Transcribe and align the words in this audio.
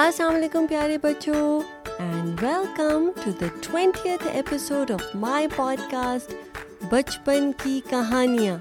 السلام 0.00 0.34
علیکم 0.36 0.64
پیارے 0.68 0.96
بچوں 1.02 1.60
and 1.98 2.42
welcome 2.42 3.08
to 3.24 3.30
the 3.40 3.46
twentieth 3.62 4.26
episode 4.32 4.90
of 4.90 5.02
my 5.22 5.46
podcast 5.90 6.34
بچپن 6.90 7.50
کی 7.62 7.80
کہانیاں 7.90 8.56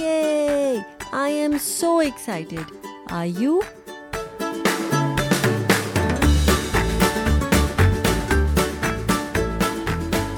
یہ 0.00 0.76
I 1.22 1.36
am 1.38 1.56
so 1.64 1.96
excited 1.98 2.76
I 3.20 3.32
you 3.38 3.58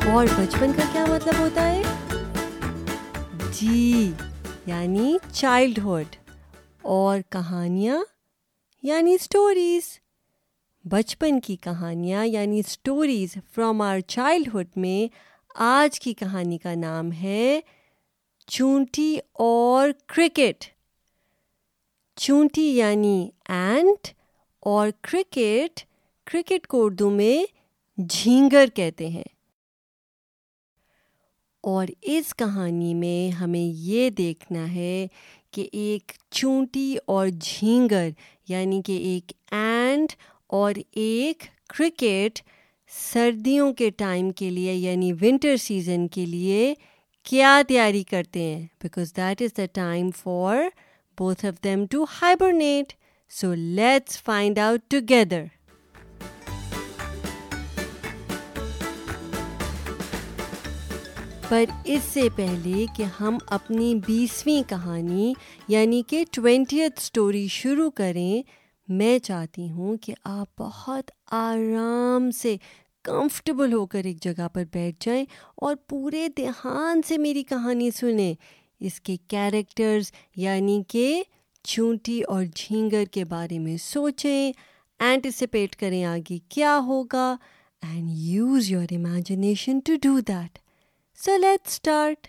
اور 0.07 0.27
بچپن 0.39 0.73
کا 0.77 0.89
کیا 0.93 1.05
مطلب 1.11 1.39
ہوتا 1.43 1.70
ہے 1.70 1.82
جی 3.61 4.11
یعنی 4.66 5.16
چائلڈہڈ 5.32 6.16
اور 6.93 7.20
کہانیاں 7.32 8.02
یعنی 8.86 9.14
اسٹوریز 9.20 9.96
بچپن 10.90 11.40
کی 11.44 11.54
کہانیاں 11.62 12.25
یعنی 12.26 12.58
اسٹوریز 12.61 13.36
فرام 13.54 13.80
آر 13.82 14.00
چائلڈہڈ 14.08 14.76
میں 14.79 15.07
آج 15.62 15.98
کی 16.00 16.12
کہانی 16.18 16.58
کا 16.58 16.75
نام 16.80 17.11
ہے 17.22 17.61
چونٹی 18.50 19.17
اور 19.44 19.89
کرکٹ 20.14 20.64
چونٹی 22.20 22.67
یعنی 22.76 23.29
اینٹ 23.48 24.08
اور 24.67 24.89
کرکٹ 25.11 25.80
کرکٹ 26.32 26.67
کو 26.67 26.84
اردو 26.84 27.11
میں 27.11 27.45
جھینگر 28.11 28.68
کہتے 28.75 29.08
ہیں 29.08 29.25
اور 31.72 31.86
اس 32.12 32.34
کہانی 32.39 32.92
میں 32.95 33.31
ہمیں 33.41 33.61
یہ 33.61 34.11
دیکھنا 34.19 34.72
ہے 34.75 35.06
کہ 35.53 35.69
ایک 35.72 36.12
چونٹی 36.31 36.95
اور 37.06 37.28
جھینگر 37.41 38.08
یعنی 38.48 38.81
کہ 38.86 38.97
ایک 39.12 39.33
اینٹ 39.55 40.12
اور 40.56 40.75
ایک 41.00 41.42
کرکٹ 41.77 42.38
سردیوں 42.98 43.73
کے 43.78 43.89
ٹائم 43.97 44.31
کے 44.36 44.48
لیے 44.50 44.73
یعنی 44.73 45.12
ونٹر 45.23 45.56
سیزن 45.62 46.06
کے 46.12 46.25
لیے 46.27 46.73
کیا 47.31 47.61
تیاری 47.69 48.03
کرتے 48.11 48.42
ہیں 48.42 48.61
because 48.83 49.14
that 49.17 49.42
is 49.42 49.56
the 49.56 49.67
time 49.75 50.08
for 50.23 50.62
both 51.19 51.45
of 51.47 51.62
them 51.64 51.84
to 51.91 52.05
hibernate 52.20 52.92
so 53.41 53.53
let's 53.55 54.23
find 54.25 54.58
out 54.58 54.91
together 54.91 55.45
پر 61.48 61.64
اس 61.92 62.03
سے 62.12 62.28
پہلے 62.36 62.84
کہ 62.97 63.03
ہم 63.20 63.36
اپنی 63.58 63.95
بیسویں 64.06 64.62
کہانی 64.69 65.33
یعنی 65.69 66.03
کہ 66.08 66.25
ٹوینٹیتھ 66.33 67.01
اسٹوری 67.03 67.47
شروع 67.51 67.91
کریں 67.97 68.42
میں 68.89 69.19
چاہتی 69.25 69.70
ہوں 69.70 69.97
کہ 70.03 70.14
آپ 70.25 70.61
بہت 70.61 71.11
آرام 71.36 72.31
سے 72.41 72.56
کمفرٹیبل 73.05 73.72
ہو 73.72 73.84
کر 73.86 74.05
ایک 74.05 74.22
جگہ 74.22 74.47
پر 74.53 74.64
بیٹھ 74.72 75.05
جائیں 75.05 75.25
اور 75.67 75.75
پورے 75.89 76.27
دھیان 76.36 77.03
سے 77.08 77.19
میری 77.19 77.42
کہانی 77.48 77.91
سنیں 77.97 78.33
اس 78.86 79.00
کے 79.00 79.17
کیریکٹرز 79.28 80.11
یعنی 80.36 80.83
کہ 80.89 81.22
چونٹی 81.69 82.20
اور 82.28 82.45
جھینگر 82.55 83.05
کے 83.12 83.25
بارے 83.34 83.58
میں 83.58 83.77
سوچیں 83.83 84.53
اینٹیسپیٹ 85.00 85.77
کریں 85.80 86.05
آگے 86.05 86.39
کیا 86.55 86.78
ہوگا 86.86 87.34
and 87.89 88.11
use 88.12 88.70
your 88.70 88.92
imagination 88.97 89.78
to 89.86 89.92
do 90.02 90.19
that 90.28 90.58
so 91.25 91.36
let 91.41 91.67
start 91.69 92.27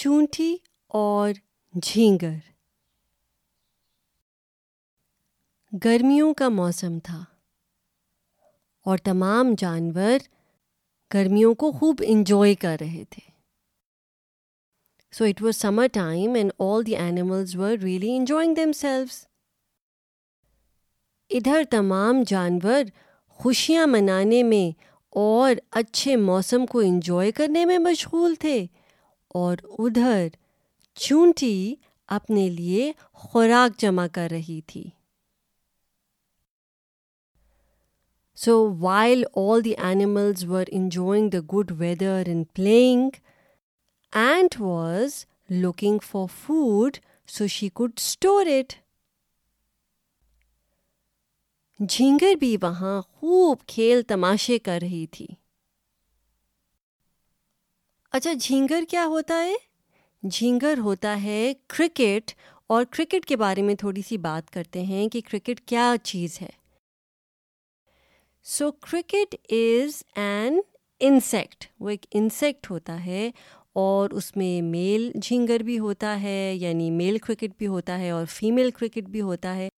چونٹی 0.00 0.54
اور 0.98 1.30
جھینگر 1.82 2.34
گرمیوں 5.84 6.32
کا 6.34 6.48
موسم 6.48 6.98
تھا 7.04 7.22
اور 8.88 8.98
تمام 9.04 9.52
جانور 9.58 10.18
گرمیوں 11.14 11.52
کو 11.60 11.70
خوب 11.72 12.02
انجوائے 12.06 12.54
کر 12.64 12.76
رہے 12.80 13.02
تھے 13.10 13.22
so 15.18 15.24
it 15.24 15.42
was 15.42 15.56
summer 15.60 15.86
time 15.92 16.34
and 16.34 16.52
all 16.66 16.86
the 16.86 16.96
animals 16.96 17.54
were 17.56 17.76
really 17.82 18.14
enjoying 18.16 18.54
themselves 18.80 19.20
ادھر 21.38 21.62
تمام 21.70 22.22
جانور 22.26 22.84
خوشیاں 23.42 23.86
منانے 23.86 24.42
میں 24.42 24.70
اور 25.26 25.54
اچھے 25.82 26.16
موسم 26.28 26.66
کو 26.70 26.78
انجوائے 26.86 27.32
کرنے 27.32 27.64
میں 27.66 27.78
مشغول 27.88 28.34
تھے 28.40 28.60
اور 29.40 29.56
ادھر 29.78 30.26
چونٹی 31.08 31.74
اپنے 32.16 32.48
لیے 32.50 32.92
خوراک 33.12 33.78
جمع 33.80 34.06
کر 34.12 34.28
رہی 34.36 34.60
تھی 34.66 34.84
so 38.42 38.52
while 38.82 39.22
all 39.40 39.58
the 39.64 39.72
animals 39.86 40.40
were 40.50 40.64
enjoying 40.76 41.26
the 41.34 41.38
good 41.52 41.66
weather 41.80 42.24
in 42.32 42.42
playing 42.54 43.08
and 44.20 44.54
was 44.60 45.12
looking 45.60 45.98
for 46.10 46.26
food 46.42 46.92
so 47.34 47.46
she 47.56 47.68
could 47.78 47.90
store 48.00 48.44
جھینگر 51.92 52.34
بھی 52.40 52.56
وہاں 52.62 53.00
خوب 53.18 53.66
کھیل 53.72 54.00
تماشے 54.12 54.58
کر 54.68 54.78
رہی 54.82 55.06
تھی 55.14 55.26
اچھا 58.16 58.32
جھینگر 58.40 58.84
کیا 58.90 59.04
ہوتا 59.16 59.42
ہے 59.46 60.28
جھینگر 60.30 60.78
ہوتا 60.88 61.16
ہے 61.22 61.42
کرکٹ 61.76 62.32
اور 62.72 62.84
کرکٹ 62.96 63.26
کے 63.28 63.36
بارے 63.44 63.62
میں 63.68 63.74
تھوڑی 63.84 64.02
سی 64.08 64.18
بات 64.28 64.50
کرتے 64.52 64.82
ہیں 64.92 65.06
کہ 65.12 65.20
کرکٹ 65.30 65.60
کیا 65.68 65.94
چیز 66.04 66.38
ہے 66.42 66.48
so 68.48 68.70
cricket 68.90 69.34
is 69.52 70.02
an 70.20 70.60
insect 71.06 71.64
وہ 71.80 71.88
ایک 71.90 72.06
انسیکٹ 72.14 72.70
ہوتا 72.70 73.04
ہے 73.06 73.30
اور 73.80 74.10
اس 74.18 74.34
میں 74.36 74.60
میل 74.62 75.10
جھینگر 75.22 75.62
بھی 75.64 75.78
ہوتا 75.78 76.20
ہے 76.22 76.54
یعنی 76.60 76.90
میل 76.90 77.18
کرکٹ 77.26 77.56
بھی 77.58 77.66
ہوتا 77.66 77.98
ہے 77.98 78.08
اور 78.10 78.24
فیمیل 78.30 78.70
کرکٹ 78.78 79.08
بھی 79.08 79.20
ہوتا 79.20 79.54
ہے 79.56 79.68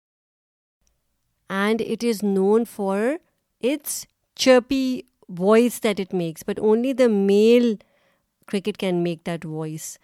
and 1.60 1.82
it 1.90 2.04
is 2.10 2.22
known 2.24 2.64
for 2.74 3.02
its 3.70 4.04
chirpy 4.44 5.00
voice 5.38 5.82
that 5.84 6.00
it 6.00 6.14
makes 6.14 6.44
but 6.48 6.58
only 6.60 6.92
the 6.92 7.06
male 7.12 7.74
cricket 8.52 8.76
can 8.80 9.02
make 9.04 9.26
that 9.26 9.46
voice 9.46 9.96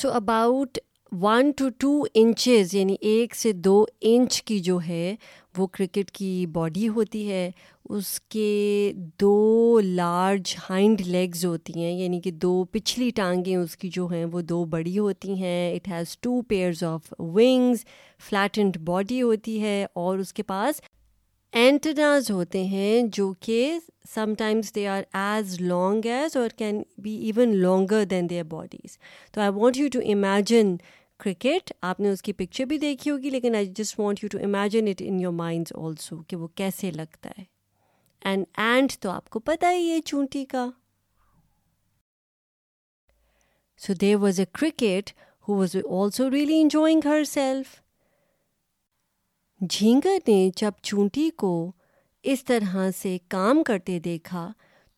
so 0.00 0.10
about 0.12 0.78
one 1.20 1.50
to 1.56 1.68
two 1.78 2.02
inches 2.14 2.74
یعنی 2.74 2.94
ایک 3.00 3.34
سے 3.34 3.52
دو 3.52 3.84
انچ 4.00 4.40
کی 4.42 4.58
جو 4.60 4.78
ہے 4.86 5.14
وہ 5.58 5.66
کرکٹ 5.72 6.10
کی 6.14 6.46
باڈی 6.52 6.88
ہوتی 6.94 7.30
ہے 7.30 7.50
اس 7.88 8.08
کے 8.30 8.92
دو 9.20 9.80
لارج 9.82 10.54
ہائنڈ 10.68 11.00
لیگز 11.06 11.44
ہوتی 11.46 11.72
ہیں 11.82 11.92
یعنی 12.00 12.20
کہ 12.20 12.30
دو 12.42 12.62
پچھلی 12.72 13.10
ٹانگیں 13.16 13.54
اس 13.56 13.76
کی 13.76 13.88
جو 13.92 14.06
ہیں 14.12 14.24
وہ 14.32 14.40
دو 14.48 14.64
بڑی 14.70 14.98
ہوتی 14.98 15.34
ہیں 15.42 15.74
it 15.74 15.88
has 15.88 16.16
two 16.22 16.40
pairs 16.48 16.82
of 16.84 17.12
wings 17.18 17.84
flattened 18.28 18.78
body 18.86 19.22
ہوتی 19.22 19.60
ہے 19.62 19.84
اور 19.94 20.18
اس 20.18 20.32
کے 20.32 20.42
پاس 20.46 20.80
اینٹناز 21.60 22.30
ہوتے 22.30 22.62
ہیں 22.70 23.02
جو 23.12 23.32
کہ 23.42 23.60
sometimes 24.38 24.74
they 24.74 24.86
are 24.88 25.02
as 25.18 25.54
long 25.60 26.04
as 26.06 26.36
اور 26.36 26.48
can 26.56 26.82
be 27.02 27.12
even 27.28 27.54
longer 27.62 28.04
than 28.10 28.28
their 28.30 28.42
bodies 28.50 28.96
تو 29.32 29.40
I 29.40 29.50
want 29.60 29.76
you 29.76 29.86
to 29.92 30.00
imagine 30.14 30.74
cricket 31.24 31.72
آپ 31.90 32.00
نے 32.00 32.10
اس 32.10 32.22
کی 32.22 32.32
پکچر 32.40 32.64
بھی 32.72 32.78
دیکھی 32.78 33.10
ہوگی 33.10 33.30
لیکن 33.30 33.54
I 33.56 33.66
just 33.78 33.98
want 34.00 34.22
you 34.22 34.28
to 34.32 34.38
imagine 34.44 34.88
it 34.90 35.02
in 35.06 35.20
your 35.20 35.32
minds 35.32 35.72
also 35.78 36.20
کہ 36.28 36.36
وہ 36.36 36.48
کیسے 36.60 36.90
لگتا 36.96 37.30
ہے 37.38 37.44
اینڈ 38.30 38.44
اینڈ 38.66 38.92
تو 39.02 39.10
آپ 39.10 39.28
کو 39.36 39.40
پتہ 39.50 39.72
ہی 39.74 39.90
ہے 39.90 40.00
چونٹی 40.06 40.44
کا 40.52 40.68
so 43.86 43.92
there 44.00 44.16
was 44.26 44.40
a 44.40 44.46
cricket 44.60 45.12
who 45.48 45.56
was 45.58 45.76
also 45.88 46.30
really 46.30 46.60
enjoying 46.60 47.00
herself 47.32 47.74
جھینگر 49.70 50.18
نے 50.26 50.48
جب 50.56 50.70
چونٹی 50.82 51.28
کو 51.38 51.50
اس 52.32 52.44
طرح 52.44 52.74
سے 52.96 53.16
کام 53.30 53.62
کرتے 53.66 53.98
دیکھا 54.04 54.46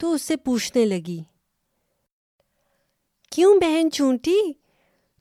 تو 0.01 0.13
اس 0.13 0.23
سے 0.29 0.37
پوچھنے 0.45 0.85
لگی 0.85 1.19
کیوں 3.35 3.55
بہن 3.61 3.91
چونٹی 3.93 4.37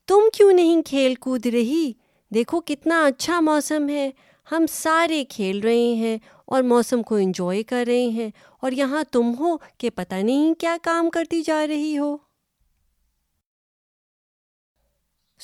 تم 0.07 0.27
کیوں 0.33 0.51
نہیں 0.53 0.81
کھیل 0.85 1.15
کود 1.19 1.45
رہی 1.53 1.91
دیکھو 2.35 2.61
کتنا 2.65 3.03
اچھا 3.05 3.39
موسم 3.41 3.87
ہے 3.89 4.09
ہم 4.51 4.65
سارے 4.71 5.23
کھیل 5.29 5.59
رہے 5.63 5.93
ہیں 5.95 6.17
اور 6.55 6.63
موسم 6.63 7.03
کو 7.03 7.15
انجوائے 7.15 7.63
کر 7.69 7.83
رہے 7.87 8.07
ہیں 8.21 8.29
اور 8.61 8.71
یہاں 8.71 9.03
تم 9.11 9.31
ہو 9.39 9.55
کہ 9.77 9.89
پتہ 9.95 10.15
نہیں 10.15 10.53
کیا 10.59 10.75
کام 10.83 11.09
کرتی 11.13 11.41
جا 11.45 11.65
رہی 11.67 11.97
ہو 11.97 12.15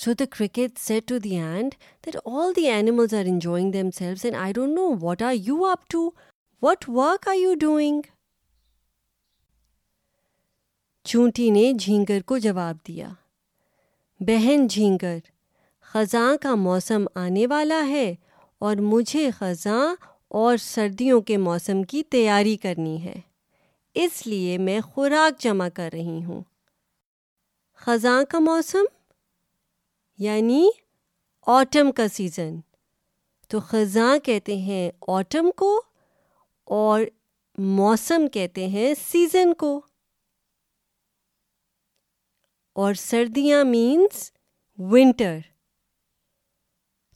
so 0.01 0.09
the 0.19 0.25
cricket 0.37 0.71
said 0.79 1.03
to 1.07 1.17
the 1.23 1.31
ant 1.39 1.71
that 2.05 2.15
all 2.25 2.47
the 2.55 2.65
up 4.01 4.11
to? 4.65 4.71
No 4.75 4.85
what 5.05 5.19
are 5.21 5.33
you 7.45 7.53
doing? 7.65 7.99
چونٹی 11.09 11.49
نے 11.55 11.71
جھینگر 11.79 12.21
کو 12.27 12.37
جواب 12.45 12.77
دیا 12.87 13.07
بہن 14.27 14.67
جھینگر 14.69 15.17
خزاں 15.91 16.33
کا 16.41 16.55
موسم 16.65 17.05
آنے 17.25 17.45
والا 17.49 17.81
ہے 17.87 18.13
اور 18.65 18.75
مجھے 18.91 19.23
خزاں 19.37 19.85
اور 20.39 20.53
سردیوں 20.65 21.21
کے 21.29 21.35
موسم 21.47 21.79
کی 21.91 22.01
تیاری 22.13 22.55
کرنی 22.63 22.97
ہے 23.03 23.15
اس 24.03 24.13
لیے 24.27 24.57
میں 24.57 24.79
خوراک 24.83 25.39
جمع 25.43 25.67
کر 25.73 25.89
رہی 25.93 26.23
ہوں 26.23 26.41
خزاں 27.85 28.23
کا 28.29 28.39
موسم 28.39 28.85
یعنی 30.19 30.68
آٹم 31.48 31.92
کا 31.95 32.07
سیزن 32.13 32.56
تو 33.50 33.60
خزاں 33.68 34.18
کہتے 34.25 34.56
ہیں 34.56 34.89
آٹم 35.12 35.50
کو 35.57 35.80
اور 36.80 37.01
موسم 37.81 38.27
کہتے 38.33 38.68
ہیں 38.68 38.94
سیزن 39.01 39.54
کو 39.57 39.80
اور 42.83 42.94
سردیاں 43.00 43.63
مینس 43.65 44.31
ونٹر 44.92 45.38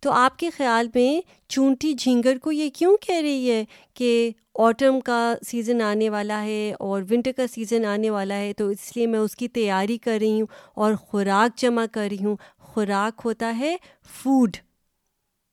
تو 0.02 0.12
آپ 0.12 0.38
کے 0.40 0.50
خیال 0.58 0.88
میں 0.96 1.20
چونٹی 1.52 1.94
جھینگر 1.98 2.38
کو 2.42 2.52
یہ 2.52 2.70
کیوں 2.74 2.96
کہہ 3.06 3.22
رہی 3.22 3.50
ہے 3.52 3.64
کہ 3.96 4.32
آٹم 4.66 5.00
کا 5.06 5.34
سیزن 5.48 5.82
آنے 5.82 6.10
والا 6.10 6.42
ہے 6.44 6.72
اور 6.80 7.02
ونٹر 7.10 7.32
کا 7.38 7.48
سیزن 7.54 7.86
آنے 7.86 8.10
والا 8.10 8.36
ہے 8.38 8.54
تو 8.58 8.68
اس 8.70 8.96
لیے 8.96 9.08
میں 9.08 9.20
اس 9.20 9.36
کی 9.36 9.48
تیاری 9.58 9.98
کر 10.04 10.18
رہی 10.22 10.40
ہوں 10.40 10.48
اور 10.84 10.94
خوراک 11.08 11.58
جمع 11.62 11.86
کر 11.92 12.08
رہی 12.12 12.24
ہوں 12.26 12.36
خوراک 12.78 13.22
ہوتا 13.26 13.52
ہے 13.58 13.76
فوڈ 14.22 14.58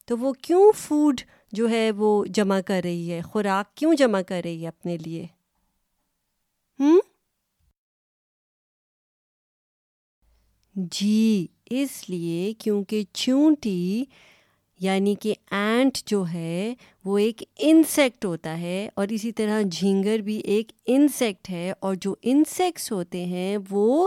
تو 0.06 0.16
وہ 0.18 0.32
کیوں 0.46 0.64
فوڈ 0.76 1.20
جو 1.56 1.68
ہے 1.70 1.90
وہ 1.96 2.08
جمع 2.34 2.58
کر 2.66 2.80
رہی 2.84 3.12
ہے 3.12 3.20
خوراک 3.32 3.74
کیوں 3.76 3.92
جمع 3.98 4.20
کر 4.28 4.40
رہی 4.44 4.62
ہے 4.62 4.68
اپنے 4.68 4.96
لیے 5.04 5.22
ہوں 6.80 7.00
جی 10.98 11.46
اس 11.82 11.90
لیے 12.10 12.52
کیونکہ 12.64 13.02
چونٹی 13.22 14.04
یعنی 14.84 15.14
کہ 15.20 15.34
اینٹ 15.50 15.98
جو 16.10 16.24
ہے 16.32 16.74
وہ 17.04 17.18
ایک 17.18 17.42
انسیکٹ 17.70 18.24
ہوتا 18.24 18.58
ہے 18.60 18.88
اور 18.94 19.08
اسی 19.16 19.32
طرح 19.40 19.62
جھینگر 19.70 20.20
بھی 20.24 20.36
ایک 20.56 20.72
انسیکٹ 20.96 21.50
ہے 21.50 21.72
اور 21.80 21.94
جو 22.04 22.14
انسیکٹس 22.34 22.90
ہوتے 22.92 23.24
ہیں 23.32 23.56
وہ 23.70 24.06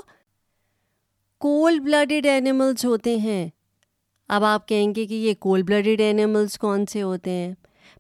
کولڈ 1.46 1.82
بلڈڈ 1.84 2.26
اینیملز 2.26 2.84
ہوتے 2.86 3.16
ہیں 3.20 3.48
اب 4.36 4.44
آپ 4.44 4.68
کہیں 4.68 4.94
گے 4.96 5.06
کہ 5.08 5.14
یہ 5.14 5.34
کولڈ 5.40 5.66
بلڈڈ 5.66 6.00
اینیملس 6.02 6.58
کون 6.60 6.86
سے 6.92 7.02
ہوتے 7.02 7.32
ہیں 7.32 7.54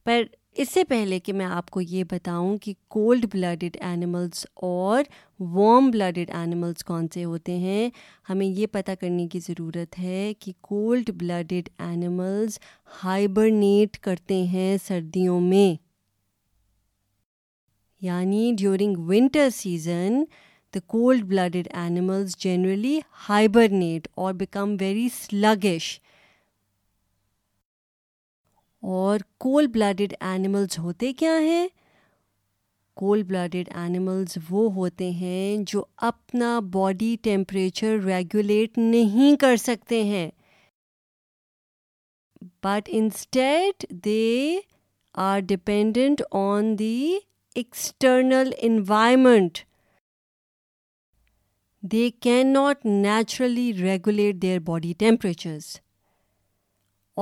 پر 0.05 0.21
اس 0.61 0.69
سے 0.73 0.83
پہلے 0.89 1.19
کہ 1.19 1.33
میں 1.39 1.45
آپ 1.45 1.69
کو 1.71 1.81
یہ 1.81 2.03
بتاؤں 2.11 2.57
کہ 2.61 2.73
کولڈ 2.95 3.25
بلڈڈ 3.33 3.77
اینیملس 3.79 4.45
اور 4.69 5.03
وارم 5.55 5.89
بلڈڈ 5.93 6.31
اینیملس 6.35 6.83
کون 6.83 7.07
سے 7.13 7.23
ہوتے 7.23 7.57
ہیں 7.57 7.89
ہمیں 8.29 8.45
یہ 8.45 8.65
پتہ 8.71 8.91
کرنے 9.01 9.27
کی 9.31 9.39
ضرورت 9.47 9.99
ہے 9.99 10.33
کہ 10.39 10.51
کولڈ 10.69 11.09
بلڈڈ 11.19 11.69
اینیملز 11.77 12.59
ہائبرنیٹ 13.03 13.97
کرتے 14.07 14.41
ہیں 14.53 14.75
سردیوں 14.87 15.39
میں 15.41 15.69
یعنی 18.05 18.51
during 18.57 18.97
winter 19.09 19.49
season 19.55 20.23
the 20.77 20.81
cold 20.93 21.23
blooded 21.31 21.67
animals 21.83 22.33
generally 22.43 22.95
hibernate 23.27 24.07
or 24.25 24.31
become 24.45 24.77
very 24.87 25.07
sluggish. 25.21 25.93
اور 28.95 29.19
کولڈ 29.39 29.69
بلڈڈ 29.73 30.13
اینیملز 30.25 30.77
ہوتے 30.79 31.11
کیا 31.19 31.31
ہیں 31.41 31.67
کولڈ 33.01 33.25
بلڈڈ 33.27 33.69
اینیملز 33.77 34.37
وہ 34.49 34.69
ہوتے 34.73 35.09
ہیں 35.21 35.57
جو 35.67 35.83
اپنا 36.09 36.51
باڈی 36.73 37.15
ٹیمپریچر 37.23 37.97
ریگولیٹ 38.05 38.77
نہیں 38.77 39.35
کر 39.41 39.55
سکتے 39.65 40.03
ہیں 40.03 40.29
but 42.63 42.89
instead 42.99 43.85
they 44.05 44.23
are 45.29 45.39
dependent 45.47 46.21
on 46.45 46.73
the 46.79 46.99
external 47.55 48.51
environment 48.67 49.57
they 51.91 52.09
can 52.21 52.51
not 52.53 52.85
naturally 52.85 53.71
regulate 53.79 54.35
their 54.41 54.59
body 54.65 54.93
temperatures 54.99 55.65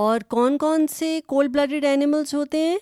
اور 0.03 0.19
کون 0.29 0.57
کون 0.57 0.85
سے 0.93 1.19
کولڈ 1.27 1.51
بلڈیڈ 1.55 1.85
اینیملس 1.85 2.33
ہوتے 2.33 2.59
ہیں 2.67 2.77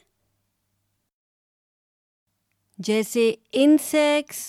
جیسے 2.87 3.31
insects 3.63 4.39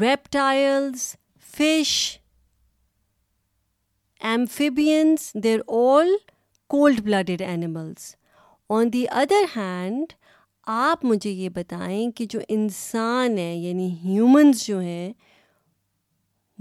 reptiles 0.00 1.14
fish 1.56 1.92
amphibians 4.30 5.32
they're 5.44 5.60
all 5.82 6.08
cold 6.74 7.00
blooded 7.04 7.42
animals 7.42 8.14
on 8.78 8.92
the 8.92 9.04
other 9.22 9.44
hand 9.56 10.12
آپ 10.80 11.04
مجھے 11.04 11.30
یہ 11.30 11.48
بتائیں 11.54 12.10
کہ 12.16 12.26
جو 12.30 12.40
انسان 12.48 13.38
ہیں 13.38 13.54
یعنی 13.62 13.88
ہیومنس 14.04 14.66
جو 14.66 14.78
ہیں 14.80 15.12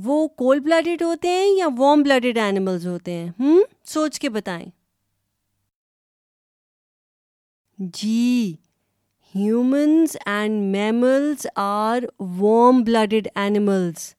وہ 0.06 0.28
کولڈ 0.38 0.64
بلڈڈ 0.64 1.02
ہوتے 1.02 1.28
ہیں 1.30 1.50
یا 1.58 1.68
وارم 1.78 2.02
بلڈیڈ 2.04 2.38
اینیملز 2.38 2.86
ہوتے 2.88 3.14
ہیں 3.18 3.30
ہوں 3.40 3.60
سوچ 3.90 4.20
کے 4.20 4.30
بتائیں 4.30 4.66
جی 7.94 8.56
humans 9.36 10.16
and 10.26 10.64
mammals 10.76 11.46
are 11.56 12.04
warm 12.40 12.82
blooded 12.84 13.28
animals 13.36 14.14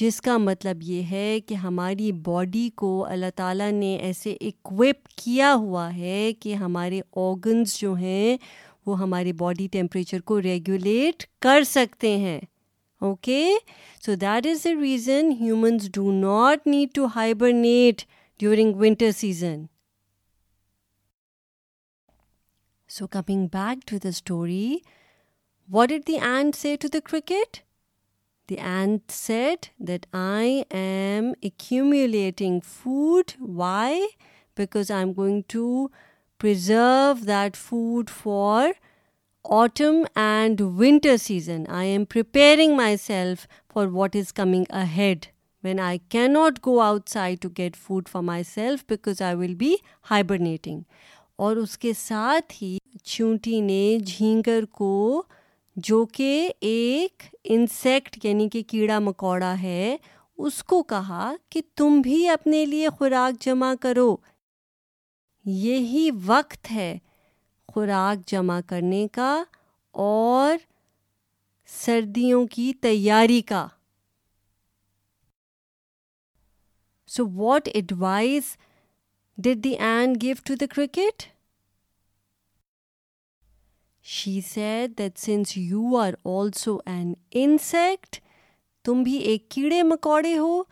جس 0.00 0.20
کا 0.22 0.36
مطلب 0.38 0.82
یہ 0.82 1.10
ہے 1.10 1.38
کہ 1.46 1.54
ہماری 1.62 2.10
باڈی 2.26 2.68
کو 2.76 3.04
اللہ 3.10 3.30
تعالیٰ 3.36 3.70
نے 3.72 3.94
ایسے 4.02 4.32
اکوپ 4.40 5.08
کیا 5.24 5.54
ہوا 5.60 5.92
ہے 5.96 6.32
کہ 6.40 6.54
ہمارے 6.54 7.00
آرگنز 7.22 7.78
جو 7.80 7.92
ہیں 7.94 8.36
وہ 8.86 8.98
ہمارے 9.00 9.32
باڈی 9.38 9.66
ٹیمپریچر 9.72 10.20
کو 10.26 10.40
ریگولیٹ 10.42 11.24
کر 11.42 11.62
سکتے 11.66 12.16
ہیں 12.18 12.38
Okay, 13.02 13.58
so 13.98 14.14
that 14.14 14.46
is 14.46 14.62
the 14.62 14.76
reason 14.76 15.32
humans 15.32 15.88
do 15.88 16.12
not 16.12 16.64
need 16.64 16.94
to 16.94 17.08
hibernate 17.08 18.06
during 18.38 18.78
winter 18.78 19.12
season. 19.12 19.70
So 22.86 23.08
coming 23.08 23.48
back 23.48 23.84
to 23.86 23.98
the 23.98 24.12
story, 24.12 24.84
what 25.66 25.88
did 25.88 26.04
the 26.04 26.18
ant 26.18 26.54
say 26.54 26.76
to 26.76 26.88
the 26.88 27.00
cricket? 27.00 27.62
The 28.46 28.58
ant 28.58 29.10
said 29.10 29.70
that 29.80 30.06
I 30.12 30.64
am 30.70 31.34
accumulating 31.42 32.60
food. 32.60 33.34
Why? 33.40 34.10
Because 34.54 34.92
I'm 34.92 35.12
going 35.12 35.42
to 35.54 35.90
preserve 36.24 37.24
that 37.24 37.56
food 37.56 38.08
for 38.08 38.74
autumn 39.50 40.02
and 40.20 40.60
winter 40.78 41.16
season 41.22 41.62
I 41.78 41.88
am 41.90 42.04
preparing 42.10 42.74
myself 43.02 43.46
for 43.72 43.86
what 43.92 44.16
is 44.16 44.32
coming 44.34 44.64
ahead 44.96 45.24
when 45.64 45.80
I 45.80 45.98
can't 46.10 46.58
go 46.66 46.78
outside 47.08 47.40
to 47.42 47.48
get 47.58 47.76
food 47.86 48.08
for 48.12 48.22
myself 48.52 48.84
because 48.88 49.22
I 49.22 49.36
will 49.36 49.54
be 49.58 49.74
hibernating 50.10 50.80
اور 51.42 51.56
اس 51.56 51.76
کے 51.78 51.92
ساتھ 51.98 52.54
ہی 52.62 52.76
چونٹی 53.04 53.60
نے 53.60 53.96
جھینگر 54.06 54.64
کو 54.72 55.22
جو 55.84 56.04
کہ 56.14 56.30
ایک 56.60 57.22
انسیکٹ 57.44 58.24
یعنی 58.24 58.48
کہ 58.52 58.62
کیڑا 58.68 58.98
مکوڑا 59.02 59.54
ہے 59.62 59.96
اس 60.38 60.62
کو 60.64 60.82
کہا 60.82 61.32
کہ 61.50 61.60
تم 61.76 62.00
بھی 62.04 62.26
اپنے 62.28 62.64
لیے 62.66 62.88
خوراک 62.98 63.42
جمع 63.44 63.74
کرو 63.80 64.14
یہی 65.68 66.10
وقت 66.26 66.70
ہے 66.72 66.96
خوراک 67.70 68.20
جمع 68.28 68.60
کرنے 68.68 69.06
کا 69.12 69.34
اور 70.04 70.56
سردیوں 71.84 72.46
کی 72.54 72.72
تیاری 72.82 73.40
کا 73.48 73.66
so 77.16 77.24
what 77.34 77.68
advice 77.74 78.56
did 79.44 79.62
the 79.64 79.74
ant 79.88 80.20
give 80.22 80.34
to 80.44 80.54
the 80.60 80.66
cricket 80.74 81.22
she 84.12 84.40
said 84.48 84.96
that 84.98 85.18
since 85.18 85.56
you 85.56 85.96
are 85.98 86.12
also 86.32 86.76
an 86.92 87.12
insect 87.42 88.16
تم 88.84 89.02
بھی 89.02 89.16
ایک 89.16 89.48
کیڑے 89.50 89.82
مکوڑے 89.82 90.36
ہو 90.38 90.62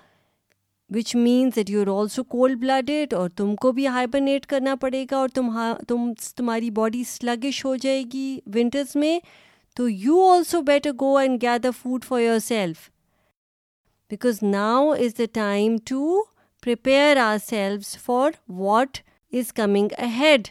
which 0.94 1.14
means 1.16 1.54
that 1.56 1.68
you 1.70 1.80
are 1.80 1.87
also 1.99 2.23
cold 2.35 2.59
blooded 2.61 3.12
اور 3.14 3.28
تم 3.37 3.54
کو 3.62 3.70
بھی 3.73 3.87
ہائبرنیٹ 3.87 4.47
کرنا 4.52 4.75
پڑے 4.80 5.04
گا 5.11 5.16
اور 5.16 5.28
تم 5.35 5.50
تم 5.88 6.11
تمہاری 6.37 6.70
باڈی 6.78 7.02
سلگش 7.09 7.64
ہو 7.64 7.75
جائے 7.85 8.02
گی 8.12 8.38
ونٹرس 8.54 8.97
میں 9.02 9.18
تو 9.76 9.88
you 9.88 10.23
also 10.30 10.61
better 10.70 10.90
go 11.00 11.16
and 11.18 11.42
gather 11.42 11.70
food 11.82 12.04
for 12.04 12.20
yourself 12.49 12.88
because 14.11 14.42
now 14.42 14.90
is 14.92 15.18
the 15.18 15.25
time 15.35 15.76
to 15.88 16.23
prepare 16.62 17.16
ourselves 17.49 17.97
for 18.04 18.30
what 18.59 18.99
is 19.38 19.52
coming 19.54 19.88
ahead 20.18 20.49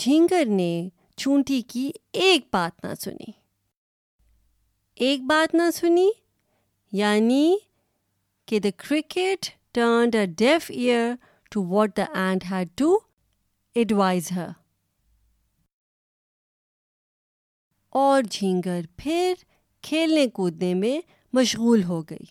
جھینگر 0.00 0.44
نے 0.48 0.88
چونٹی 1.16 1.60
کی 1.68 1.90
ایک 2.12 2.44
بات 2.52 2.84
نہ 2.84 2.94
سنی 3.00 3.38
ایک 5.04 5.20
بات 5.28 5.54
نہ 5.54 5.68
سنی 5.74 6.08
یعنی 6.92 7.54
کہ 8.46 8.58
the 8.60 8.68
cricket 8.76 9.46
turn 9.74 10.12
the 10.12 10.24
deaf 10.38 10.70
ear 10.74 11.12
to 11.50 11.62
what 11.68 11.96
the 11.96 12.04
ant 12.22 12.44
had 12.50 12.68
to 12.78 12.98
advise 13.80 14.30
her 14.36 14.48
اور 18.02 18.22
جھینگر 18.30 18.80
پھر 18.96 19.32
کھیلنے 19.88 20.26
کودنے 20.40 20.72
میں 20.82 21.00
مشغول 21.36 21.82
ہو 21.88 22.00
گئی 22.10 22.24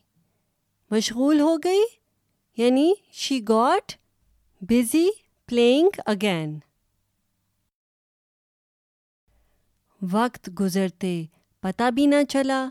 مشغول 0.96 1.40
ہو 1.40 1.56
گئی 1.64 1.84
یعنی 2.64 2.92
she 3.24 3.40
got 3.50 3.96
busy 4.72 5.06
playing 5.48 6.00
again 6.06 6.58
وقت 10.12 10.50
گزرتے 10.60 11.16
پتہ 11.62 11.90
بھی 11.96 12.06
نہ 12.08 12.22
چلا 12.30 12.64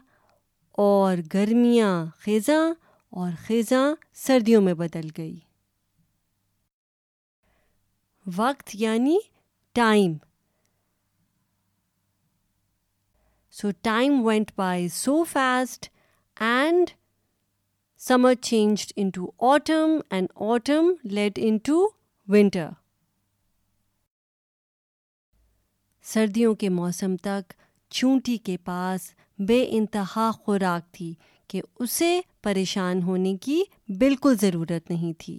اور 0.85 1.17
گرمیاں 1.33 1.95
خیزاں 2.25 2.65
اور 3.21 3.31
خیزاں 3.47 3.87
سردیوں 4.25 4.61
میں 4.63 4.75
بدل 4.75 5.09
گئی 5.19 5.39
وقت 8.37 8.71
یعنی 8.79 9.17
time 9.75 10.13
so 13.61 13.69
time 13.83 14.21
went 14.27 14.51
by 14.57 14.89
so 14.93 15.23
fast 15.33 15.89
and 16.49 16.91
summer 18.09 18.35
change 18.43 18.87
into 19.15 19.31
autumn 19.53 19.97
and 20.17 20.29
autumn 20.51 20.91
let 21.15 21.39
into 21.65 21.87
winter 22.33 22.69
سردیوں 26.13 26.55
کے 26.61 26.69
موسم 26.81 27.17
تک 27.23 27.53
چونٹی 27.97 28.37
کے 28.47 28.57
پاس 28.65 29.11
بے 29.49 29.65
انتہا 29.77 30.31
خوراک 30.45 30.93
تھی 30.95 31.13
کہ 31.49 31.61
اسے 31.81 32.21
پریشان 32.43 33.03
ہونے 33.03 33.37
کی 33.43 33.63
بالکل 33.99 34.37
ضرورت 34.41 34.91
نہیں 34.91 35.13
تھی 35.21 35.39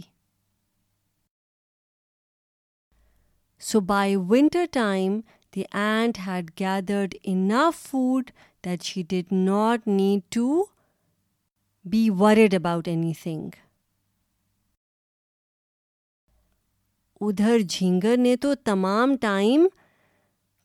so 3.68 3.80
by 3.88 4.16
winter 4.30 4.66
time 4.72 5.20
the 5.56 5.64
ant 5.74 6.18
had 6.28 6.50
gathered 6.60 7.16
enough 7.32 7.84
food 7.90 8.30
that 8.66 8.84
she 8.84 9.04
did 9.10 9.34
not 9.34 9.88
need 9.88 10.22
to 10.34 10.64
be 11.92 12.10
worried 12.20 12.54
about 12.56 12.88
anything 13.24 13.50
ادھر 17.22 17.60
جھینگر 17.70 18.18
نے 18.18 18.36
تو 18.42 18.54
تمام 18.66 19.16
ٹائم 19.22 19.68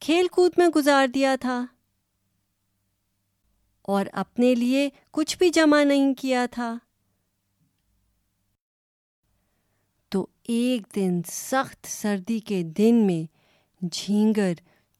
کھیل 0.01 0.27
کود 0.33 0.59
میں 0.59 0.67
گزار 0.77 1.07
دیا 1.15 1.35
تھا 1.41 1.65
اور 3.93 4.07
اپنے 4.21 4.55
لیے 4.55 4.89
کچھ 5.13 5.37
بھی 5.39 5.49
جمع 5.55 5.83
نہیں 5.85 6.13
کیا 6.21 6.45
تھا 6.51 6.73
تو 10.13 10.27
ایک 10.55 10.95
دن 10.95 11.21
سخت 11.31 11.87
سردی 11.91 12.39
کے 12.49 12.63
دن 12.79 13.07
میں 13.07 13.23
جھینگر 13.91 14.53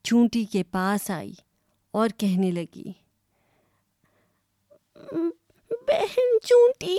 چونٹی 0.07 0.43
کے 0.51 0.61
پاس 0.71 1.09
آئی 1.11 1.33
اور 1.99 2.09
کہنے 2.19 2.51
لگی 2.51 2.91
بہن 5.87 6.37
چونٹی 6.45 6.97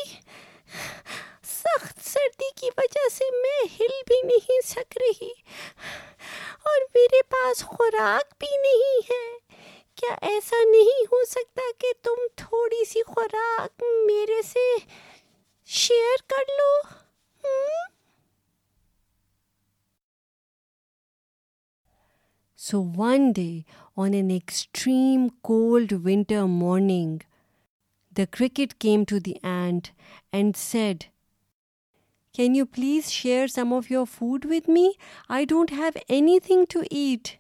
سخت 1.52 2.05
سردی 2.09 2.50
کی 2.61 2.71
وجہ 2.76 3.09
سے 3.12 3.31
میں 3.43 3.62
ہل 3.78 3.95
بھی 4.09 4.21
نہیں 4.26 4.66
سک 4.66 4.99
رہی 5.00 5.31
اور 6.69 6.88
میرے 6.95 7.23
پاس 7.33 7.64
خوراک 7.76 8.35
بھی 8.40 8.57
نہیں 8.64 9.11
ہے 9.11 9.45
کیا 10.00 10.14
ایسا 10.28 10.56
نہیں 10.70 11.04
ہو 11.10 11.24
سکتا 11.28 11.62
کہ 11.80 11.90
تم 12.04 12.18
تھوڑی 12.36 12.84
سی 12.88 13.02
خوراک 13.06 13.82
میرے 14.06 14.40
سے 14.46 14.64
شیئر 15.80 16.22
کر 16.32 16.50
لو 16.58 16.74
so 22.66 22.82
one 22.96 23.30
day 23.36 23.50
on 24.02 24.14
an 24.14 24.30
extreme 24.30 25.26
cold 25.50 25.92
winter 26.04 26.42
morning 26.62 27.16
the 28.18 28.24
cricket 28.38 28.74
came 28.80 29.04
to 29.08 29.18
the 29.26 29.32
ant 29.42 29.88
and 30.32 30.56
said 30.56 31.04
can 32.36 32.54
you 32.56 32.64
please 32.74 33.08
share 33.10 33.46
some 33.54 33.74
of 33.74 33.90
your 33.90 34.04
food 34.18 34.46
with 34.50 34.70
me 34.70 34.88
I 35.34 35.44
don't 35.48 35.72
have 35.78 35.90
anything 36.48 36.64
to 36.72 36.80
eat 36.90 37.36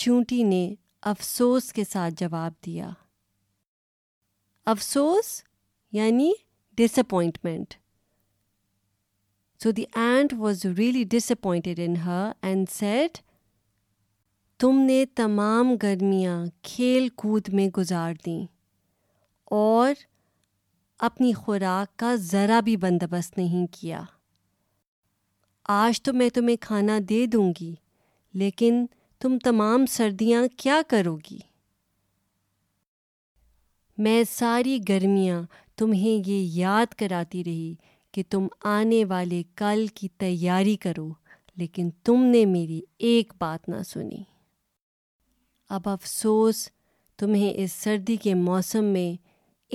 چونٹی 0.00 0.42
نے 0.42 0.66
افسوس 1.10 1.72
کے 1.72 1.82
ساتھ 1.90 2.14
جواب 2.18 2.52
دیا 2.66 2.88
افسوس 4.72 5.32
یعنی 5.92 6.30
disappointment 6.98 7.74
so 9.62 9.70
the 9.70 9.84
ant 10.02 10.32
was 10.38 10.64
really 10.78 11.02
disappointed 11.30 11.80
in 11.86 11.96
her 12.04 12.30
and 12.48 12.68
said 12.70 13.18
تم 14.60 14.78
نے 14.86 15.04
تمام 15.16 15.74
گرمیاں 15.82 16.44
کھیل 16.70 17.08
کود 17.22 17.48
میں 17.54 17.68
گزار 17.76 18.12
دیں 18.26 18.44
اور 19.56 19.94
اپنی 21.06 21.32
خوراک 21.32 21.96
کا 21.98 22.14
ذرا 22.18 22.58
بھی 22.64 22.76
بندوبست 22.86 23.38
نہیں 23.38 23.66
کیا 23.80 24.02
آج 25.78 26.00
تو 26.02 26.12
میں 26.12 26.28
تمہیں 26.34 26.56
کھانا 26.60 26.98
دے 27.08 27.24
دوں 27.32 27.52
گی 27.60 27.74
لیکن 28.40 28.84
تم 29.22 29.36
تمام 29.38 29.84
سردیاں 29.86 30.42
کیا 30.58 30.80
کرو 30.90 31.14
گی 31.30 31.36
میں 34.04 34.22
ساری 34.30 34.78
گرمیاں 34.88 35.42
تمہیں 35.78 36.28
یہ 36.28 36.48
یاد 36.60 36.94
کراتی 36.98 37.42
رہی 37.44 37.74
کہ 38.14 38.22
تم 38.30 38.46
آنے 38.70 39.04
والے 39.08 39.42
کل 39.56 39.86
کی 39.94 40.08
تیاری 40.22 40.74
کرو 40.84 41.08
لیکن 41.58 41.90
تم 42.04 42.22
نے 42.30 42.44
میری 42.54 42.80
ایک 43.10 43.32
بات 43.40 43.68
نہ 43.68 43.82
سنی 43.88 44.22
اب 45.76 45.88
افسوس 45.88 46.66
تمہیں 47.18 47.50
اس 47.52 47.72
سردی 47.82 48.16
کے 48.22 48.34
موسم 48.48 48.84
میں 48.92 49.12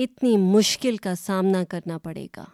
اتنی 0.02 0.36
مشکل 0.54 0.96
کا 1.06 1.14
سامنا 1.20 1.62
کرنا 1.70 1.96
پڑے 2.02 2.26
گا 2.36 2.44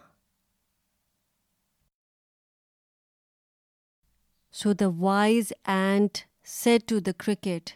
so 4.61 4.73
the 4.79 4.87
wise 5.01 5.51
ant 5.73 6.17
said 6.47 6.87
to 6.87 7.01
the 7.01 7.11
cricket 7.13 7.73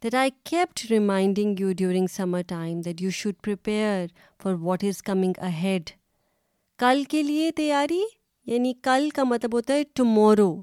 that 0.00 0.14
I 0.14 0.30
kept 0.50 0.88
reminding 0.88 1.58
you 1.58 1.74
during 1.74 2.08
summer 2.08 2.42
time 2.42 2.82
that 2.82 3.00
you 3.02 3.10
should 3.10 3.40
prepare 3.42 4.08
for 4.38 4.56
what 4.56 4.82
is 4.90 5.00
coming 5.02 5.34
ahead. 5.38 5.82
کل 6.78 7.02
کے 7.08 7.22
لیے 7.22 7.50
تیاری 7.56 8.02
یعنی 8.52 8.72
کل 8.82 9.08
کا 9.14 9.24
مطلب 9.24 9.52
ہوتا 9.54 9.74
ہے 9.74 9.82
ٹمورو 9.94 10.54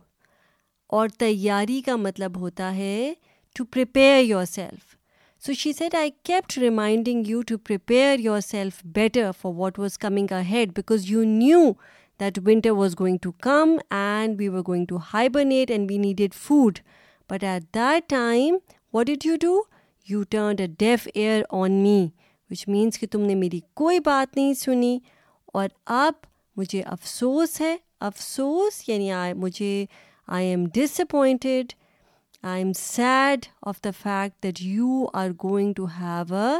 اور 0.98 1.10
تیاری 1.20 1.80
کا 1.86 1.96
مطلب 1.96 2.40
ہوتا 2.40 2.74
ہے 2.76 3.14
to 3.56 3.66
prepare 3.72 4.24
yourself 4.46 4.96
so 5.46 5.54
she 5.60 5.72
said 5.74 5.96
I 5.96 6.10
kept 6.30 6.58
reminding 6.58 7.28
you 7.28 7.42
to 7.48 7.58
prepare 7.68 8.20
yourself 8.48 8.82
better 8.96 9.30
for 9.42 9.52
what 9.58 9.80
was 9.80 9.98
coming 10.00 10.32
ahead 10.50 10.72
because 10.76 11.10
you 11.12 11.24
knew 11.28 11.72
that 12.20 12.40
winter 12.48 12.72
was 12.82 12.96
going 13.00 13.18
to 13.22 13.32
come 13.44 13.76
and 14.00 14.40
we 14.40 14.48
were 14.48 14.62
going 14.68 14.86
to 14.90 14.98
hibernate 15.14 15.72
and 15.72 15.92
we 15.92 15.98
needed 15.98 16.34
food 16.46 16.80
but 17.30 17.44
at 17.44 17.64
that 17.76 18.10
time 18.10 18.56
what 18.94 19.06
did 19.08 19.26
you 19.26 19.36
do 19.42 19.60
you 20.10 20.22
turn 20.30 20.56
a 20.60 20.68
deaf 20.80 21.08
ear 21.14 21.42
on 21.60 21.72
me 21.84 22.06
which 22.52 22.68
means 22.68 22.98
کہ 23.00 23.08
تم 23.12 23.22
نے 23.26 23.36
میری 23.36 23.60
کوئی 23.82 24.00
بات 24.06 24.36
نہیں 24.38 24.54
سنی 24.60 24.98
اور 25.60 25.68
اب 25.98 26.26
مجھے 26.58 26.82
افسوس 26.96 27.60
ہے 27.62 27.76
افسوس 28.10 28.82
یعنی 28.88 29.12
مجھے 29.42 29.86
I 30.38 30.48
am 30.48 30.66
disappointed 31.00 31.74
I 32.50 32.64
am 32.64 32.72
sad 32.78 33.46
of 33.70 33.84
the 33.84 33.90
fact 34.02 34.44
that 34.44 34.62
you 34.62 35.06
are 35.22 35.30
going 35.44 35.74
to 35.78 35.86
have 36.00 36.36
a 36.36 36.60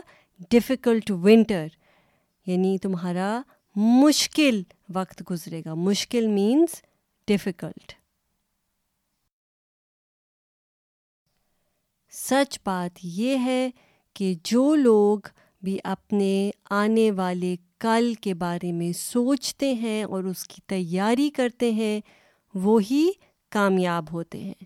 difficult 0.52 1.12
winter 1.24 1.66
یعنی 2.48 2.78
تمہارا 2.84 3.40
مشکل 4.04 4.62
وقت 4.96 5.24
گزرے 5.32 5.62
گا 5.66 5.74
مشکل 5.90 6.28
مینس 6.40 6.82
ڈفیکلٹ 7.28 7.94
سچ 12.28 12.58
بات 12.66 13.00
یہ 13.04 13.46
ہے 13.46 13.70
کہ 14.16 14.34
جو 14.46 14.74
لوگ 14.76 15.28
بھی 15.64 15.78
اپنے 15.84 16.32
آنے 16.80 17.10
والے 17.16 17.56
کل 17.80 18.12
کے 18.22 18.34
بارے 18.44 18.72
میں 18.72 18.92
سوچتے 18.98 19.72
ہیں 19.84 20.04
اور 20.04 20.24
اس 20.32 20.44
کی 20.48 20.62
تیاری 20.70 21.30
کرتے 21.36 21.72
ہیں 21.74 22.00
وہی 22.64 23.10
کامیاب 23.52 24.12
ہوتے 24.14 24.40
ہیں 24.40 24.66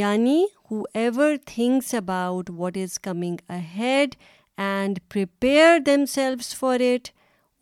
یعنی 0.00 0.44
whoever 1.00 1.34
thinks 1.46 1.92
about 1.94 2.50
what 2.56 2.76
is 2.82 2.98
coming 3.00 3.36
ahead 3.76 4.14
and 4.66 4.98
prepare 5.12 5.78
themselves 6.14 6.54
for 6.58 6.80
it 6.94 7.08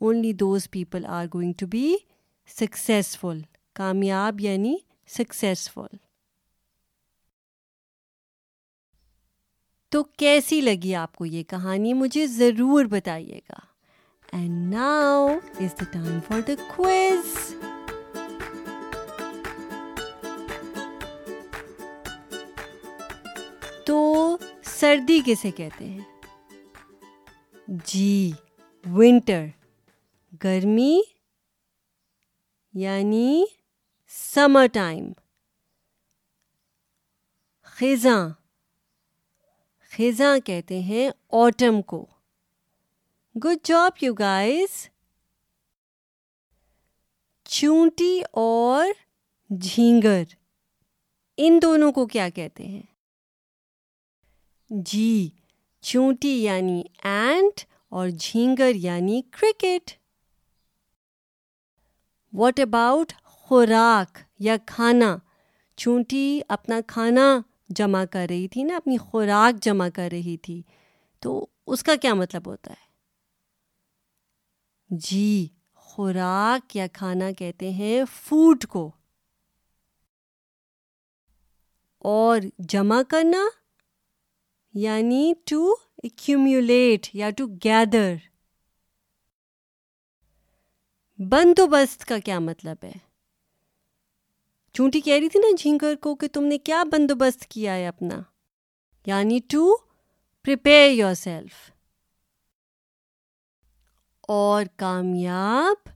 only 0.05 0.33
those 0.45 0.69
people 0.71 1.05
are 1.21 1.25
going 1.33 1.53
to 1.59 1.67
be 1.71 1.93
successful 2.59 3.41
کامیاب 3.79 4.39
یعنی 4.41 4.75
سکسیزفل 5.17 5.95
تو 9.93 10.01
کیسی 10.17 10.59
لگی 10.61 10.93
آپ 10.95 11.15
کو 11.15 11.25
یہ 11.25 11.41
کہانی 11.49 11.91
مجھے 11.93 12.25
ضرور 12.27 12.85
بتائیے 12.91 13.39
گا 13.49 13.57
and 14.37 14.73
now 14.73 15.27
is 15.59 15.75
the 15.79 15.83
time 15.91 16.19
for 16.27 16.39
the 16.47 16.87
تو 23.87 23.97
سردی 24.79 25.19
کیسے 25.25 25.51
کہتے 25.57 25.85
ہیں 25.85 26.11
جی 27.93 28.31
ونٹر 28.97 29.45
گرمی 30.43 30.97
یعنی 32.83 33.43
سمر 34.33 34.65
ٹائم 34.73 35.11
خزاں 37.79 38.21
خزاں 39.95 40.37
کہتے 40.45 40.79
ہیں 40.81 41.09
آٹم 41.39 41.81
کو 41.87 42.05
گڈ 43.43 43.65
جاب 43.65 43.97
یو 44.03 44.13
گائز 44.19 44.71
چونٹی 47.57 48.19
اور 48.43 48.85
جھینگر 49.59 50.23
ان 51.43 51.59
دونوں 51.61 51.91
کو 51.97 52.05
کیا 52.15 52.27
کہتے 52.35 52.67
ہیں 52.67 52.81
جی 54.91 55.27
چونٹی 55.91 56.33
یعنی 56.43 56.81
اینٹ 57.03 57.61
اور 57.97 58.09
جھینگر 58.09 58.75
یعنی 58.89 59.21
کرکٹ 59.39 59.91
واٹ 62.39 62.59
اباؤٹ 62.67 63.13
خوراک 63.23 64.17
یا 64.49 64.57
کھانا 64.65 65.15
چونٹی 65.81 66.29
اپنا 66.57 66.79
کھانا 66.87 67.31
جمع 67.77 68.03
کر 68.11 68.25
رہی 68.29 68.47
تھی 68.51 68.63
نا 68.63 68.75
اپنی 68.75 68.97
خوراک 68.97 69.61
جمع 69.63 69.87
کر 69.95 70.09
رہی 70.11 70.35
تھی 70.43 70.61
تو 71.21 71.45
اس 71.71 71.83
کا 71.83 71.95
کیا 72.01 72.13
مطلب 72.13 72.47
ہوتا 72.49 72.71
ہے 72.73 72.91
جی 75.05 75.47
خوراک 75.81 76.75
یا 76.75 76.87
کھانا 76.93 77.31
کہتے 77.37 77.69
ہیں 77.73 78.03
فوڈ 78.13 78.65
کو 78.69 78.89
اور 82.11 82.41
جمع 82.69 83.01
کرنا 83.09 83.43
یعنی 84.79 85.33
ٹو 85.49 85.65
ایکومولیٹ 86.03 87.07
یا 87.15 87.29
ٹو 87.37 87.45
گیدر 87.63 88.13
بندوبست 91.31 92.05
کا 92.05 92.17
کیا 92.25 92.39
مطلب 92.39 92.77
ہے 92.83 92.91
چونٹی 94.77 94.99
کہہ 95.01 95.13
رہی 95.19 95.29
تھی 95.29 95.39
نا 95.39 95.47
جھینگر 95.59 95.95
کو 96.01 96.13
کہ 96.21 96.27
تم 96.33 96.43
نے 96.51 96.57
کیا 96.57 96.83
بندوبست 96.91 97.45
کیا 97.49 97.75
ہے 97.75 97.87
اپنا 97.87 98.15
یعنی 99.05 99.37
ٹو 99.51 99.75
پریپیئر 100.43 100.89
یور 100.91 101.13
سیلف 101.19 101.55
اور 104.37 104.63
کامیاب 104.85 105.89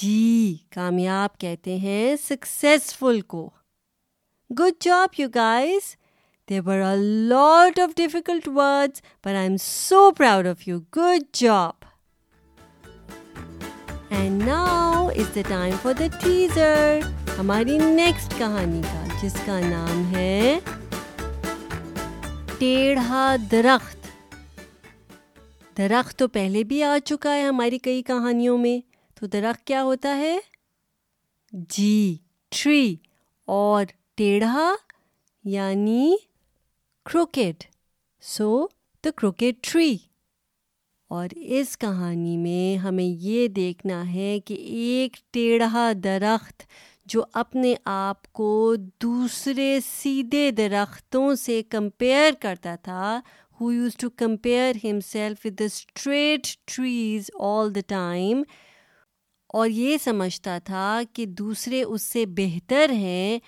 جی 0.00 0.54
کامیاب 0.74 1.38
کہتے 1.40 1.76
ہیں 1.86 2.14
سکسیزفل 2.28 3.20
کو 3.34 3.48
good 4.58 4.82
job 4.84 5.18
you 5.20 5.28
guys 5.34 5.94
there 6.50 6.60
were 6.66 6.96
lot 7.28 7.78
of 7.80 7.96
difficult 7.96 8.48
words 8.54 9.02
per 9.22 9.34
I 9.34 9.46
am 9.48 9.56
so 9.62 10.10
proud 10.18 10.46
of 10.46 10.68
you 10.68 10.78
good 10.96 11.36
job 11.40 11.86
now 14.48 15.08
is 15.20 15.30
the 15.34 15.40
time 15.48 15.72
for 15.82 15.94
the 15.98 16.06
teaser 16.20 16.98
ہماری 17.38 17.76
next 17.78 18.30
کہانی 18.38 18.80
کا 18.82 19.02
جس 19.22 19.34
کا 19.46 19.58
نام 19.60 20.02
ہے 20.14 20.58
ٹیڑھا 22.58 23.24
درخت 23.50 24.06
درخت 25.78 26.18
تو 26.18 26.28
پہلے 26.36 26.62
بھی 26.70 26.82
آ 26.82 26.96
چکا 27.04 27.34
ہے 27.36 27.42
ہماری 27.46 27.78
کئی 27.88 28.02
کہانیوں 28.12 28.56
میں 28.64 28.78
تو 29.18 29.26
درخت 29.32 29.64
کیا 29.66 29.82
ہوتا 29.90 30.16
ہے 30.18 30.36
جی 31.76 31.94
ٹری 32.62 32.94
اور 33.58 33.84
ٹیڑھا 34.16 34.72
یعنی 35.58 36.14
کروکٹ 37.10 37.64
سو 38.36 38.50
دا 39.04 39.10
کروکیٹ 39.18 39.64
ٹری 39.72 39.96
اور 41.16 41.28
اس 41.58 41.76
کہانی 41.78 42.36
میں 42.36 42.76
ہمیں 42.80 43.04
یہ 43.04 43.46
دیکھنا 43.56 44.02
ہے 44.12 44.38
کہ 44.46 44.54
ایک 44.54 45.16
ٹیڑھا 45.34 45.90
درخت 46.04 46.62
جو 47.12 47.22
اپنے 47.42 47.74
آپ 47.92 48.32
کو 48.38 48.48
دوسرے 49.02 49.78
سیدھے 49.86 50.50
درختوں 50.56 51.34
سے 51.44 51.62
کمپیئر 51.70 52.30
کرتا 52.40 52.74
تھا 52.82 53.18
who 53.60 53.70
used 53.72 53.96
to 54.00 54.10
compare 54.18 54.84
himself 55.06 55.46
with 55.46 55.58
the 55.60 55.64
street 55.64 56.46
trees 56.74 57.30
all 57.48 57.74
the 57.74 57.80
time 57.88 58.42
اور 59.58 59.68
یہ 59.68 59.96
سمجھتا 60.04 60.58
تھا 60.64 61.00
کہ 61.12 61.26
دوسرے 61.40 61.82
اس 61.82 62.02
سے 62.02 62.26
بہتر 62.36 62.90
ہیں 62.94 63.38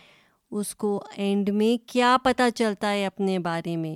اس 0.51 0.75
کو 0.77 1.01
اینڈ 1.16 1.51
میں 1.55 1.75
کیا 1.92 2.16
پتہ 2.25 2.49
چلتا 2.55 2.92
ہے 2.92 3.05
اپنے 3.07 3.38
بارے 3.38 3.77
میں 3.77 3.94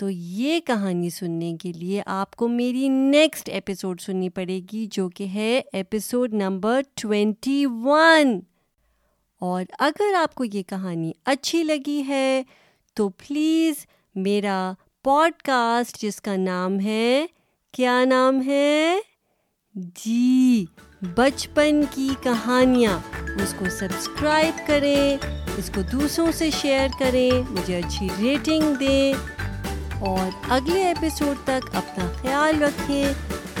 تو 0.00 0.08
یہ 0.10 0.58
کہانی 0.66 1.08
سننے 1.10 1.52
کے 1.62 1.70
لیے 1.76 2.02
آپ 2.12 2.36
کو 2.40 2.46
میری 2.48 2.86
نیکسٹ 2.88 3.48
ایپیسوڈ 3.52 4.00
سننی 4.00 4.28
پڑے 4.36 4.58
گی 4.72 4.84
جو 4.92 5.08
کہ 5.16 5.24
ہے 5.34 5.60
ایپیسوڈ 5.76 6.34
نمبر 6.42 6.80
ٹوینٹی 7.02 7.64
ون 7.84 8.38
اور 9.48 9.64
اگر 9.88 10.14
آپ 10.20 10.34
کو 10.34 10.44
یہ 10.44 10.62
کہانی 10.68 11.10
اچھی 11.32 11.62
لگی 11.64 12.00
ہے 12.08 12.42
تو 12.96 13.08
پلیز 13.26 13.84
میرا 14.28 14.60
پوڈ 15.04 15.42
کاسٹ 15.46 16.00
جس 16.02 16.20
کا 16.22 16.36
نام 16.44 16.80
ہے 16.84 17.24
کیا 17.76 18.02
نام 18.08 18.40
ہے 18.46 18.96
جی 20.04 20.64
بچپن 21.16 21.82
کی 21.94 22.08
کہانیاں 22.22 22.98
اس 23.42 23.54
کو 23.58 23.68
سبسکرائب 23.80 24.66
کریں 24.68 25.16
اس 25.58 25.70
کو 25.74 25.80
دوسروں 25.92 26.30
سے 26.38 26.50
شیئر 26.60 26.88
کریں 26.98 27.30
مجھے 27.50 27.76
اچھی 27.82 28.08
ریٹنگ 28.20 28.74
دیں 28.80 29.38
اور 30.08 30.28
اگلے 30.54 30.82
ایپیسوڈ 30.86 31.44
تک 31.44 31.74
اپنا 31.80 32.06
خیال 32.20 32.62
رکھیں 32.62 33.12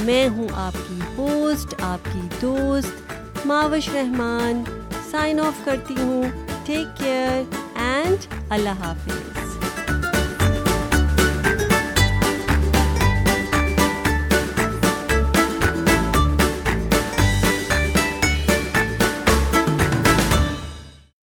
میں 0.04 0.26
ہوں 0.36 0.48
آپ 0.66 0.76
کی 0.88 0.98
ہوسٹ 1.18 1.74
آپ 1.88 2.08
کی 2.12 2.20
دوست 2.40 3.46
معاوش 3.46 3.88
رحمان 3.94 4.62
سائن 5.10 5.40
آف 5.40 5.64
کرتی 5.64 5.94
ہوں 6.00 6.22
ٹیک 6.66 6.96
کیئر 6.98 7.54
اینڈ 7.82 8.32
اللہ 8.58 8.84
حافظ 8.86 9.29